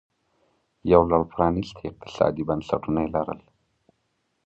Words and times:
یو 0.91 1.01
لړ 1.11 1.21
پرانیستي 1.33 1.83
اقتصادي 1.91 2.43
بنسټونه 2.49 2.99
یې 3.03 3.09
لرل 3.15 3.39